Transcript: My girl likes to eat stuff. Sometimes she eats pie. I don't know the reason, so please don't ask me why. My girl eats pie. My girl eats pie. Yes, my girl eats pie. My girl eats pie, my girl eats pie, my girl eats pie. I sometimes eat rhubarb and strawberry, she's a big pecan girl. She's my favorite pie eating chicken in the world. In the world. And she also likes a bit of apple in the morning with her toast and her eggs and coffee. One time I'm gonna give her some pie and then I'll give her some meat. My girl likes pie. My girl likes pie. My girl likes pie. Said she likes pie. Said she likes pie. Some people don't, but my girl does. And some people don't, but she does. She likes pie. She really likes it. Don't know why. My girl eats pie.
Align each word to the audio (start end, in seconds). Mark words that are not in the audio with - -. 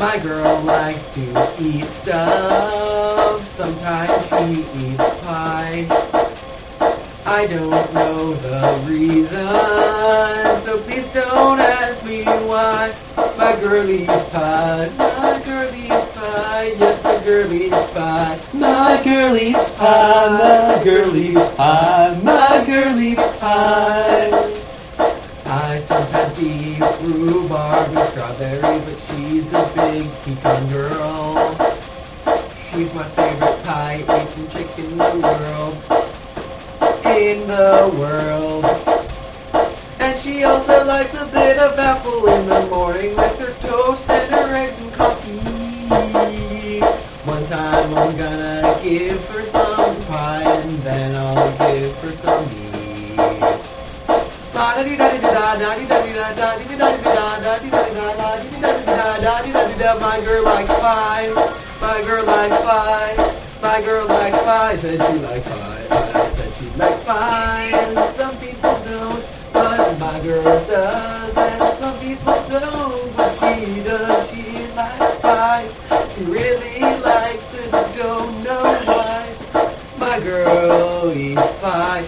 My 0.00 0.18
girl 0.18 0.60
likes 0.62 1.04
to 1.14 1.54
eat 1.60 1.84
stuff. 2.00 3.46
Sometimes 3.54 4.26
she 4.28 4.44
eats 4.80 5.08
pie. 5.20 5.86
I 7.26 7.46
don't 7.46 7.92
know 7.92 8.32
the 8.32 8.82
reason, 8.88 9.28
so 10.64 10.80
please 10.84 11.08
don't 11.12 11.60
ask 11.60 12.02
me 12.04 12.24
why. 12.24 12.94
My 13.36 13.52
girl 13.60 13.90
eats 13.90 14.28
pie. 14.30 14.90
My 14.96 15.42
girl 15.44 15.74
eats 15.74 16.08
pie. 16.16 16.74
Yes, 16.80 17.04
my 17.04 17.18
girl 17.22 17.52
eats 17.52 17.92
pie. 17.92 18.40
My 18.54 19.02
girl 19.04 19.36
eats 19.36 19.70
pie, 19.72 20.28
my 20.78 20.82
girl 20.82 21.14
eats 21.16 21.48
pie, 21.56 22.20
my 22.22 22.64
girl 22.66 22.98
eats 22.98 23.30
pie. 23.38 24.30
I 25.46 25.80
sometimes 25.82 26.38
eat 26.38 26.80
rhubarb 27.02 27.96
and 27.96 28.08
strawberry, 28.10 28.69
she's 29.40 29.52
a 29.52 29.72
big 29.74 30.10
pecan 30.22 30.68
girl. 30.68 31.56
She's 32.70 32.92
my 32.94 33.04
favorite 33.10 33.62
pie 33.64 34.00
eating 34.02 34.48
chicken 34.50 34.84
in 34.84 34.98
the 34.98 35.18
world. 35.22 35.76
In 37.06 37.48
the 37.48 37.94
world. 37.98 38.64
And 39.98 40.18
she 40.20 40.44
also 40.44 40.84
likes 40.84 41.14
a 41.14 41.26
bit 41.26 41.58
of 41.58 41.78
apple 41.78 42.28
in 42.28 42.48
the 42.48 42.66
morning 42.66 43.16
with 43.16 43.38
her 43.38 43.54
toast 43.66 44.08
and 44.08 44.30
her 44.30 44.54
eggs 44.54 44.80
and 44.80 44.92
coffee. 44.92 46.80
One 47.24 47.46
time 47.46 47.94
I'm 47.94 48.16
gonna 48.16 48.78
give 48.82 49.24
her 49.28 49.44
some 49.46 50.04
pie 50.04 50.42
and 50.42 50.78
then 50.82 51.14
I'll 51.16 51.72
give 51.72 51.96
her 51.98 52.12
some 52.12 52.48
meat. 52.48 52.70
My 59.80 60.20
girl 60.22 60.44
likes 60.44 60.68
pie. 60.68 61.30
My 61.80 62.02
girl 62.02 62.26
likes 62.26 62.64
pie. 62.64 63.40
My 63.62 63.80
girl 63.80 64.06
likes 64.06 64.36
pie. 64.36 64.76
Said 64.76 64.98
she 65.00 65.18
likes 65.20 65.46
pie. 65.46 65.86
Said 66.36 66.54
she 66.58 66.70
likes 66.76 67.02
pie. 67.04 68.12
Some 68.14 68.36
people 68.36 68.78
don't, 68.84 69.24
but 69.54 69.98
my 69.98 70.20
girl 70.20 70.44
does. 70.66 71.34
And 71.34 71.78
some 71.78 71.98
people 71.98 72.44
don't, 72.50 73.16
but 73.16 73.34
she 73.36 73.82
does. 73.82 74.30
She 74.30 74.66
likes 74.76 75.20
pie. 75.22 75.68
She 76.14 76.24
really 76.24 76.80
likes 77.00 77.54
it. 77.54 77.70
Don't 77.70 78.44
know 78.44 78.82
why. 78.84 79.34
My 79.98 80.20
girl 80.20 81.10
eats 81.16 81.40
pie. 81.62 82.06